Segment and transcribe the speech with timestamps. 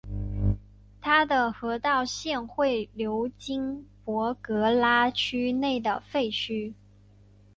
[0.99, 6.73] 它的河道现会流经博格拉区内的废墟。